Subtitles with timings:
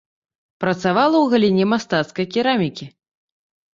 [0.63, 2.85] Працавала ў галіне мастацкай керамікі.